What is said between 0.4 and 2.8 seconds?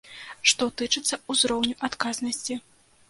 Што тычыцца ўзроўню адказнасці.